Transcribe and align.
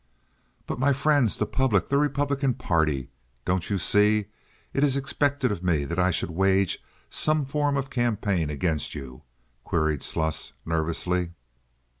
"But 0.65 0.79
my 0.79 0.93
friends? 0.93 1.37
The 1.37 1.45
public? 1.45 1.89
The 1.89 1.97
Republican 1.99 2.55
party? 2.55 3.09
Don't 3.45 3.69
you 3.69 3.77
see 3.77 4.25
it 4.73 4.83
is 4.83 4.95
expected 4.95 5.51
of 5.51 5.61
me 5.61 5.85
that 5.85 5.99
I 5.99 6.09
should 6.09 6.31
wage 6.31 6.81
some 7.07 7.45
form 7.45 7.77
of 7.77 7.91
campaign 7.91 8.49
against 8.49 8.95
you?" 8.95 9.21
queried 9.63 10.01
Sluss, 10.01 10.53
nervously. 10.65 11.33